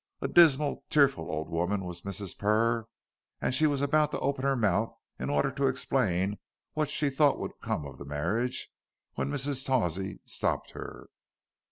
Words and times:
A 0.19 0.27
dismal, 0.27 0.83
tearful 0.89 1.29
old 1.29 1.47
woman 1.47 1.85
was 1.85 2.01
Mrs. 2.01 2.35
Purr, 2.35 2.87
and 3.39 3.53
she 3.53 3.67
was 3.67 3.83
about 3.83 4.09
to 4.09 4.19
open 4.19 4.43
her 4.43 4.55
mouth, 4.55 4.91
in 5.19 5.29
order 5.29 5.51
to 5.51 5.67
explain 5.67 6.39
what 6.73 6.89
she 6.89 7.11
thought 7.11 7.37
would 7.37 7.59
come 7.61 7.85
of 7.85 7.99
the 7.99 8.05
marriage, 8.05 8.71
when 9.13 9.29
Mrs. 9.29 9.63
Tawsey 9.63 10.19
stopped 10.25 10.71
her. 10.71 11.07